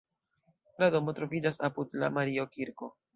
La 0.83 0.87
domo 0.95 1.13
troviĝas 1.19 1.61
apud 1.69 1.93
la 2.05 2.09
Mario-kirko. 2.17 2.91